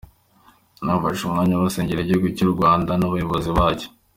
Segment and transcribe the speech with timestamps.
[0.85, 3.87] Bafashe umwanya basengera igihugu cy'u Rwanda n'abayobozi bacyo.